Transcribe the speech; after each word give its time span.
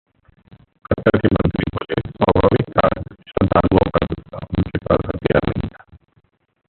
खट्टर 0.85 1.17
के 1.17 1.27
मंत्री 1.27 1.63
बोले- 1.73 1.99
'स्वाभाविक 2.07 2.69
था 2.69 2.87
श्रद्धालुओं 3.27 3.89
का 3.89 4.05
गुस्सा, 4.05 4.39
उनके 4.57 4.77
पास 4.77 5.05
हथियार 5.05 5.47
नहीं 5.47 5.69
था' 5.69 5.85